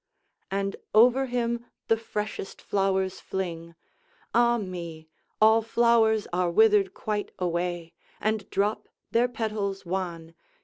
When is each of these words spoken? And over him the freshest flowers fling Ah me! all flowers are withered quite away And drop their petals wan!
And 0.49 0.77
over 0.95 1.27
him 1.27 1.63
the 1.87 1.95
freshest 1.95 2.59
flowers 2.59 3.19
fling 3.19 3.75
Ah 4.33 4.57
me! 4.57 5.07
all 5.39 5.61
flowers 5.61 6.25
are 6.33 6.49
withered 6.49 6.95
quite 6.95 7.29
away 7.37 7.93
And 8.19 8.49
drop 8.49 8.89
their 9.11 9.27
petals 9.27 9.85
wan! 9.85 10.33